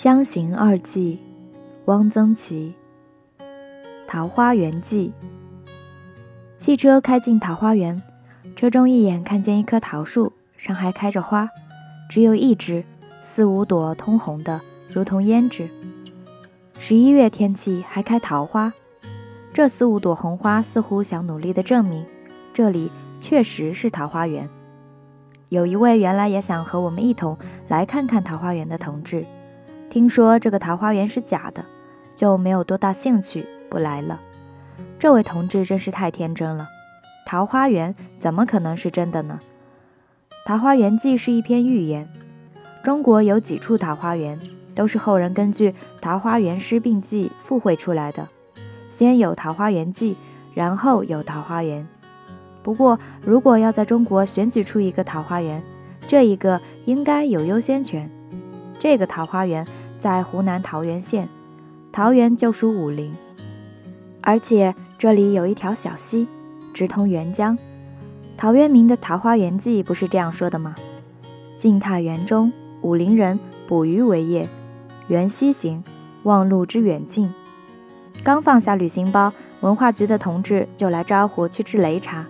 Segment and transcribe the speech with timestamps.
[0.00, 1.18] 湘行二记，
[1.86, 2.72] 汪曾祺。
[4.06, 5.12] 桃花源记。
[6.56, 8.00] 汽车开进桃花源，
[8.54, 11.48] 车中一眼看见一棵桃树，上还开着花，
[12.08, 12.84] 只有一枝，
[13.24, 15.68] 四五朵通红的，如同胭脂。
[16.78, 18.72] 十一月天气还开桃花，
[19.52, 22.06] 这四五朵红花似乎想努力的证明，
[22.54, 22.88] 这里
[23.20, 24.48] 确实是桃花源。
[25.48, 27.36] 有一位原来也想和我们一同
[27.66, 29.26] 来看看桃花源的同志。
[29.90, 31.64] 听说这个桃花源是假的，
[32.14, 34.20] 就没有多大兴趣，不来了。
[34.98, 36.68] 这位同志真是太天真了，
[37.26, 39.40] 桃花源怎么可能是真的呢？
[40.44, 42.06] 《桃花源记》是一篇寓言。
[42.84, 44.38] 中国有几处桃花源，
[44.74, 45.70] 都是后人根据
[46.02, 48.28] 《桃花源诗并记》附会出来的。
[48.92, 50.12] 先有《桃花源记》，
[50.54, 51.86] 然后有桃花源。
[52.62, 55.62] 不过，如果要在中国选举出一个桃花源，
[56.00, 58.10] 这一个应该有优先权。
[58.78, 59.66] 这个桃花源。
[60.00, 61.28] 在湖南桃源县，
[61.92, 63.14] 桃源就属武陵，
[64.20, 66.26] 而且这里有一条小溪，
[66.72, 67.58] 直通沅江。
[68.36, 70.74] 陶渊明的《桃花源记》不是这样说的吗？
[71.56, 74.48] 晋踏园中，武陵人捕鱼为业，
[75.08, 75.82] 缘溪行，
[76.22, 77.32] 望路之远近。
[78.22, 82.26] 刚放下旅行包，文化局的同志就来招呼去吃擂茶。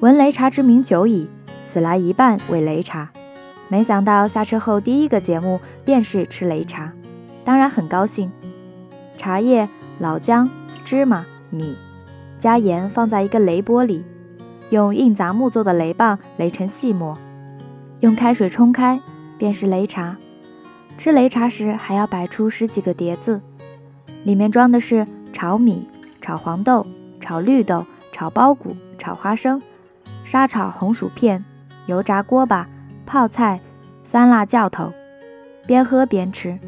[0.00, 1.28] 闻擂茶之名久矣，
[1.68, 3.10] 此来一半为擂茶。
[3.68, 6.90] 没想到下车后第一个节目便是吃擂茶，
[7.44, 8.30] 当然很高兴。
[9.18, 10.48] 茶叶、老姜、
[10.84, 11.76] 芝麻、米，
[12.40, 14.04] 加盐放在一个擂钵里，
[14.70, 17.16] 用硬杂木做的擂棒擂成细末，
[18.00, 18.98] 用开水冲开，
[19.36, 20.16] 便是擂茶。
[20.96, 23.40] 吃擂茶时还要摆出十几个碟子，
[24.24, 25.86] 里面装的是炒米、
[26.20, 26.86] 炒黄豆、
[27.20, 29.60] 炒绿豆、炒苞谷、炒花生、
[30.24, 31.44] 沙炒红薯片、
[31.86, 32.66] 油炸锅巴。
[33.08, 33.58] 泡菜、
[34.04, 34.92] 酸辣教头，
[35.66, 36.58] 边喝边吃，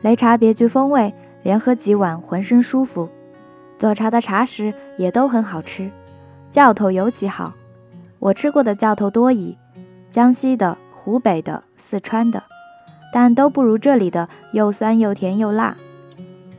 [0.00, 3.08] 擂茶别具风味，连喝几碗浑身舒服。
[3.76, 5.90] 做茶的茶食也都很好吃，
[6.52, 7.52] 教头尤其好。
[8.20, 9.58] 我吃过的教头多矣，
[10.08, 12.40] 江西的、湖北的、四川的，
[13.12, 15.76] 但都不如这里的又酸又甜又辣。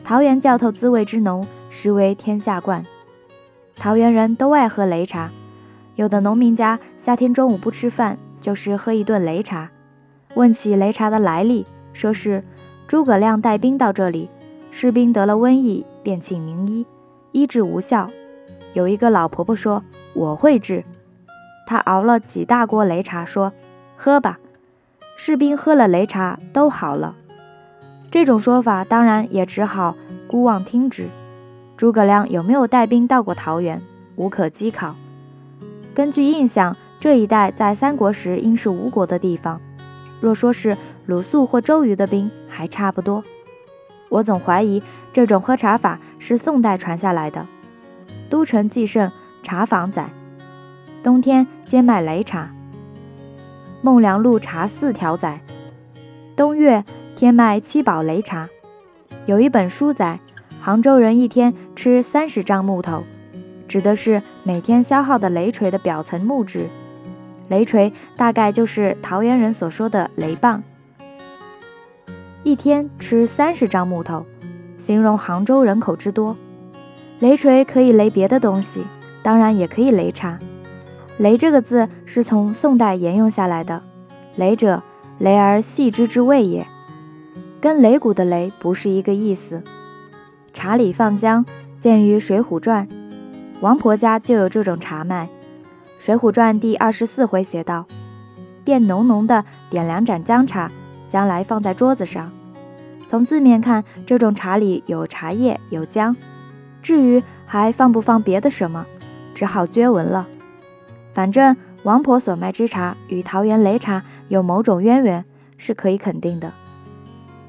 [0.03, 2.85] 桃园教头滋味之浓，实为天下冠。
[3.77, 5.31] 桃园人都爱喝擂茶，
[5.95, 8.17] 有的农民家夏天中午不吃饭。
[8.47, 9.69] 就是喝一顿擂茶，
[10.35, 12.41] 问起擂茶的来历，说是
[12.87, 14.29] 诸葛亮带兵到这里，
[14.71, 16.85] 士兵得了瘟疫，便请名医，
[17.33, 18.09] 医治无效。
[18.73, 19.83] 有一个老婆婆说
[20.15, 20.85] ：“我会治。”
[21.67, 23.51] 她熬了几大锅擂茶，说
[23.97, 24.39] ：“喝吧。”
[25.19, 27.15] 士兵喝了擂茶都好了。
[28.09, 31.09] 这种说法当然也只好孤妄听之。
[31.75, 33.81] 诸葛亮有没有带兵到过桃园，
[34.15, 34.95] 无可稽考。
[35.93, 36.77] 根据印象。
[36.99, 39.61] 这一带在三国时应是吴国的地方，
[40.19, 40.75] 若说是
[41.05, 43.23] 鲁肃或周瑜的兵，还差不多。
[44.09, 44.81] 我总怀疑
[45.13, 47.45] 这种喝茶法是宋代传下来的。
[48.29, 49.11] 都城济盛
[49.43, 50.09] 茶坊载，
[51.03, 52.51] 冬天兼卖擂茶。
[53.81, 55.39] 孟良禄茶四条载，
[56.35, 56.83] 冬月
[57.15, 58.49] 天卖七宝擂茶。
[59.27, 60.19] 有一本书载，
[60.59, 63.03] 杭州人一天吃三十张木头，
[63.67, 66.67] 指的是每天消耗的擂锤的表层木质。
[67.49, 70.61] 雷锤大概就是桃源人所说的雷棒，
[72.43, 74.25] 一天吃三十张木头，
[74.85, 76.35] 形容杭州人口之多。
[77.19, 78.83] 雷锤可以雷别的东西，
[79.23, 80.37] 当然也可以雷茶。
[81.17, 83.81] 雷这个字是从宋代沿用下来的，
[84.35, 84.83] 雷者，
[85.17, 86.67] 雷而细之之谓也，
[87.59, 89.63] 跟擂鼓的擂不是一个意思。
[90.53, 91.45] 茶里放姜，
[91.79, 92.87] 见于《水浒传》，
[93.61, 95.25] 王婆家就有这种茶卖。
[96.07, 97.85] 《水浒传》第二十四回写道
[98.63, 100.71] ：“便浓浓的点两盏姜茶，
[101.09, 102.31] 将来放在桌子上。”
[103.09, 106.15] 从字面看，这种茶里有茶叶，有姜。
[106.81, 108.85] 至于还放不放别的什么，
[109.35, 110.25] 只好追闻了。
[111.13, 115.25] 反正王婆所卖之茶与桃园擂茶有某种渊源，
[115.57, 116.53] 是可以肯定的。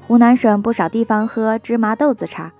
[0.05, 2.51] 湖南省不少地方喝芝麻豆子茶，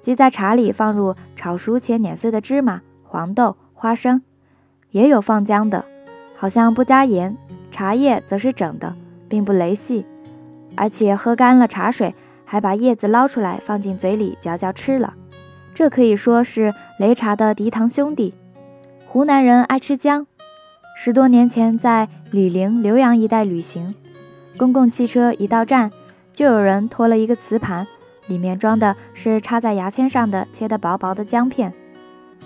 [0.00, 4.22] 即在茶里放入炒熟且碾碎的芝麻、黄豆、花生。
[4.92, 5.84] 也有放姜的，
[6.36, 7.34] 好像不加盐；
[7.70, 8.94] 茶叶则是整的，
[9.28, 10.06] 并不雷细，
[10.76, 15.14] 而且喝干了茶水，还把叶子捞出来放进嘴里嚼嚼吃了。
[15.74, 18.34] 这可以说是擂茶的嫡堂兄弟。
[19.06, 20.26] 湖南人爱吃姜。
[20.94, 23.94] 十多年前在醴陵、浏阳一带旅行，
[24.58, 25.90] 公共汽车一到站，
[26.34, 27.86] 就有人拖了一个瓷盘，
[28.26, 31.72] 里面装的是插在牙签上的切得薄薄的姜片，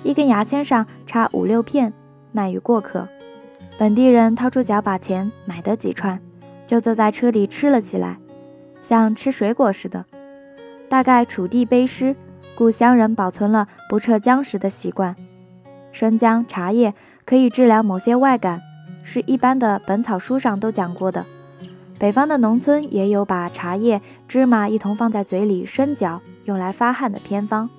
[0.05, 1.93] 一根牙签上插五六片。
[2.37, 3.09] 卖与过客，
[3.79, 6.21] 本地人掏出脚把钱买得几串，
[6.67, 8.19] 就坐在车里吃了起来。
[8.85, 10.05] 像吃水果似的。
[10.91, 12.15] 大概楚地背湿，
[12.55, 15.17] 故乡人保存了不撤姜食的习惯。
[15.93, 16.93] 生姜、茶叶
[17.25, 18.61] 可以治疗某些外感，
[19.03, 21.25] 是一般的本草书上都讲过的。
[21.99, 27.71] 北方的农村也有把茶叶、芝麻一同放在嘴里生嚼，用来发汗的偏方。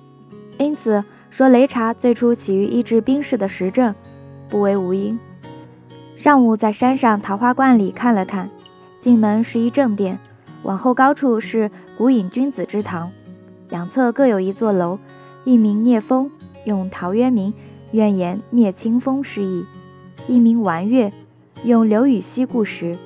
[0.58, 3.94] 因此说擂茶最初起于医治冰释的实证，
[4.48, 5.18] 不为无因。
[6.16, 8.50] 上午在山上桃花观里看了看，
[9.00, 10.18] 进门是一正殿，
[10.62, 13.10] 往后高处是古隐君子之堂，
[13.68, 14.98] 两侧各有一座楼，
[15.44, 16.30] 一名聂风，
[16.64, 17.54] 用陶渊明
[17.92, 19.64] “愿言聂清风”诗意；
[20.26, 21.12] 一名玩月，
[21.64, 22.96] 用刘禹锡故事。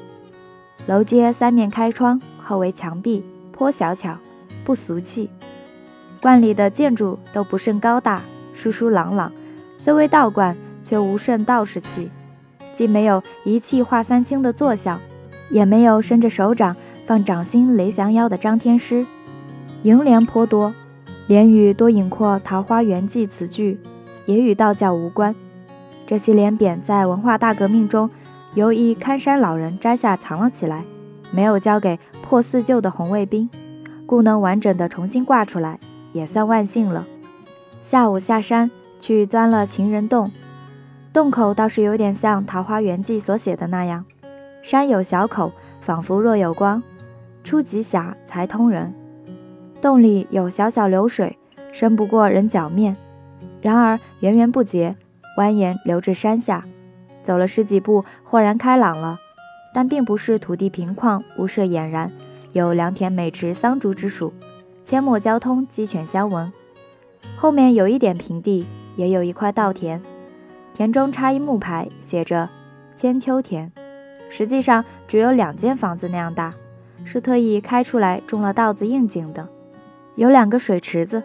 [0.86, 4.16] 楼阶三面开窗，后为墙壁，颇小巧，
[4.64, 5.28] 不俗气。
[6.20, 8.22] 观里的建筑都不甚高大，
[8.54, 9.30] 疏疏朗朗，
[9.76, 10.56] 虽为道观，
[10.92, 12.10] 却无甚道士气。
[12.74, 15.00] 既没有一气化三清的坐像，
[15.50, 19.06] 也没有伸着手掌放掌心雷降妖的张天师。
[19.82, 20.74] 楹联颇多，
[21.28, 23.80] 联语多引括《桃花源记》词句，
[24.26, 25.34] 也与道教无关。
[26.06, 28.10] 这些联匾在文化大革命中。
[28.54, 30.84] 由一看山老人摘下藏了起来，
[31.30, 33.48] 没有交给破四旧的红卫兵，
[34.04, 35.78] 故能完整的重新挂出来，
[36.12, 37.06] 也算万幸了。
[37.82, 40.30] 下午下山去钻了情人洞，
[41.12, 44.02] 洞口倒是有点像《桃花源记》所写的那样，
[44.62, 46.82] 山有小口，仿佛若有光，
[47.44, 48.94] 出极狭才通人。
[49.82, 51.36] 洞里有小小流水，
[51.70, 52.96] 深不过人脚面，
[53.60, 54.96] 然而源源不竭，
[55.36, 56.64] 蜿蜒流至山下。
[57.22, 59.20] 走了十几步，豁然开朗了，
[59.74, 62.10] 但并不是土地平旷、屋舍俨然，
[62.52, 64.32] 有良田美池、桑竹之属，
[64.86, 66.50] 阡陌交通，鸡犬相闻。
[67.36, 68.66] 后面有一点平地，
[68.96, 70.00] 也有一块稻田，
[70.82, 72.48] 田中插一木牌，写着
[72.96, 73.70] “千秋田”，
[74.32, 76.52] 实际上只有两间房子那样大，
[77.04, 79.46] 是特意开出来种了稻子应景的。
[80.16, 81.22] 有两个水池子，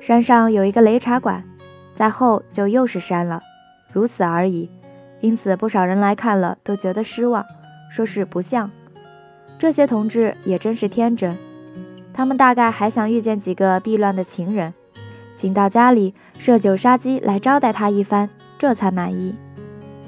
[0.00, 1.42] 山上有一个擂茶馆，
[1.96, 3.40] 在后就又是山了，
[3.92, 4.70] 如此而已。
[5.20, 7.44] 因此，不少人来看了都觉得失望，
[7.90, 8.70] 说是不像。
[9.58, 11.36] 这些同志也真是天真，
[12.14, 14.72] 他们大概还想遇见几个避乱的情人，
[15.36, 18.30] 请到家里设酒杀鸡来招待他一番，
[18.62, 19.34] 这才满意。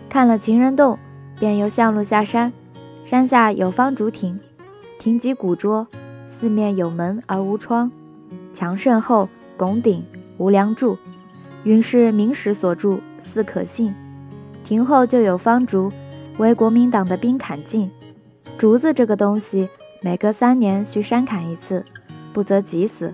[0.08, 0.96] 看了情人洞，
[1.40, 2.52] 便由巷路下山。
[3.04, 4.38] 山下有方竹亭，
[5.00, 5.84] 亭脊古拙，
[6.30, 7.90] 四面有门而无窗，
[8.52, 10.04] 墙甚厚，拱顶
[10.38, 10.96] 无梁柱，
[11.64, 13.92] 允是明史所著，似可信。
[14.64, 15.90] 亭后就有方竹，
[16.38, 17.90] 为国民党的兵砍尽。
[18.56, 19.68] 竹子这个东西，
[20.00, 21.84] 每隔三年需删砍一次，
[22.32, 23.12] 不则急死，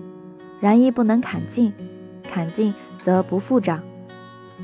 [0.59, 1.73] 然亦不能砍尽，
[2.31, 2.71] 砍尽
[3.03, 3.81] 则不复长。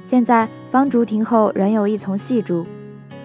[0.08, 2.66] 现在方竹亭后仍有一丛细竹，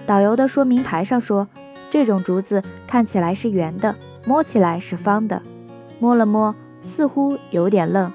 [0.05, 1.47] 导游的说明牌上说，
[1.93, 3.95] 这种竹子看起来是圆的，
[4.27, 5.41] 摸起来是方的，
[6.01, 6.53] 摸了摸
[6.83, 8.11] 似乎有点愣，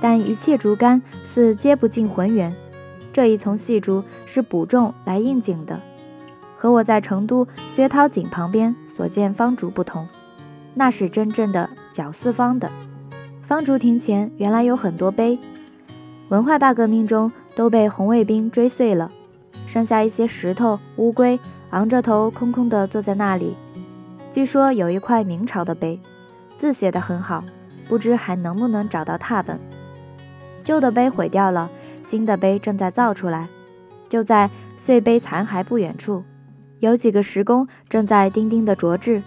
[0.00, 2.54] 但一切竹竿似接不进浑圆。
[3.12, 5.80] 这一丛细竹是补种来应景的，
[6.56, 10.06] 和我在成都薛涛井旁边所见方竹不同，
[10.74, 12.70] 那是真正的角四方的。
[13.48, 15.36] 方竹亭前原来有很多碑，
[16.28, 19.12] 文化大革命中都被红卫兵追碎了，
[19.66, 21.38] 剩下一些石头、乌龟，
[21.72, 23.54] 昂着头空空地坐在那里。
[24.32, 26.00] 据说有一块明朝的碑，
[26.56, 27.44] 字写得很好，
[27.86, 29.60] 不知还能不能找到拓本。
[30.64, 31.70] 旧的碑毁掉了。
[32.02, 33.46] 新的碑正在造出来，
[34.08, 34.48] 就在
[34.78, 36.24] 碎碑残骸不远处，
[36.78, 39.22] 有几个石工正在钉钉的琢制。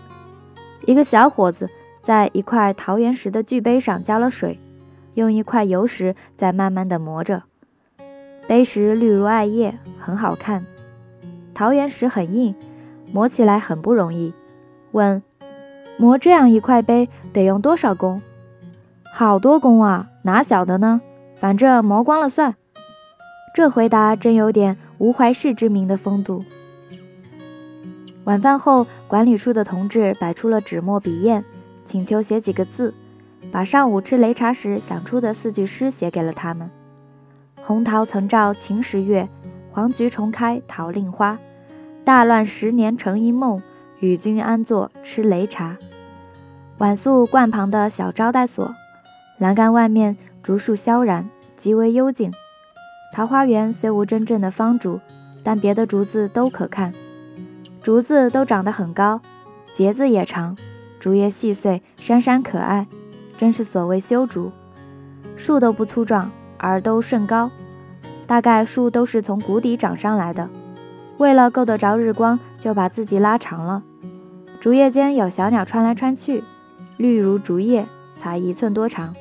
[0.87, 1.69] 一个小伙子
[2.01, 4.59] 在一块桃源石的巨碑上浇了水，
[5.13, 7.43] 用一块油石在慢慢的磨着。
[8.47, 10.65] 碑石绿如艾叶，很好看。
[11.53, 12.53] 桃源石很硬，
[13.12, 14.33] 磨起来很不容易。
[14.91, 15.21] 问：
[15.97, 18.21] 磨这样一块碑得用多少工？
[19.13, 21.00] 好多工啊，哪晓得呢？
[21.39, 22.55] 反正磨光了算。
[23.55, 26.43] 这回答真有点吴怀世之名的风度。
[28.23, 31.43] 晚饭后，管理处的同志摆出了纸墨笔砚，
[31.85, 32.93] 请求写几个字，
[33.51, 36.69] 把上午吃擂茶时想出的四句诗写给了他们
[37.65, 39.29] ：“红桃曾照秦时月，
[39.72, 41.39] 黄菊重开桃令花。
[42.03, 43.62] 大乱十年成一梦，
[44.01, 45.77] 与君安坐吃擂茶。”
[46.79, 48.75] 晚宿观旁的小招待所，
[49.38, 52.34] 栏杆外面竹树萧然，极为幽静。
[53.13, 55.00] 桃花源虽无真正的方竹，
[55.41, 56.93] 但别的竹子都可看。
[57.82, 59.22] 竹子都长得很高，
[59.74, 60.58] 节子也长，
[61.00, 62.86] 竹叶细碎，珊珊可爱，
[63.38, 64.51] 真是所谓修竹。
[65.38, 66.29] 树都不粗壮，
[66.63, 67.51] 而都甚高，
[68.25, 70.50] 大概树都是从谷底长上来的，
[71.17, 73.84] 为了够得着日光，就把自己拉长了。
[74.62, 76.41] 竹叶间有小鸟穿来穿去，
[76.96, 79.13] 绿如竹叶，才一寸多长。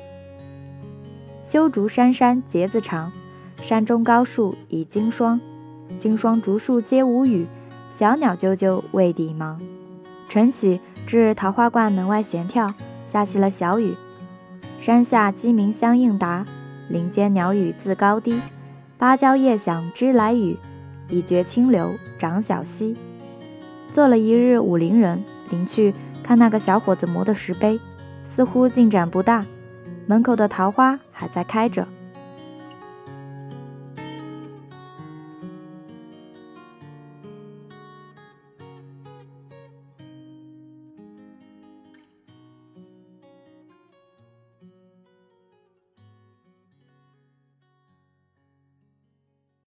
[1.43, 3.11] 修竹山山节子长，
[3.57, 5.41] 山中高树已经霜。
[5.99, 7.45] 经霜竹树皆无语，
[7.93, 9.59] 小鸟啾啾未抵忙。
[10.29, 12.73] 晨起至桃花观门外闲眺，
[13.05, 13.93] 下起了小雨。
[14.79, 16.45] 山下鸡鸣相应答，
[16.93, 18.39] 林间鸟语自高低。
[18.99, 20.55] 芭蕉叶响知来雨，
[21.09, 22.95] 已觉清流涨小溪。
[23.91, 27.79] 做了一日武陵人，临去看那个小伙子磨的石碑，
[28.29, 29.43] 似乎进展不大。
[30.05, 31.87] 门口的桃花还在开着。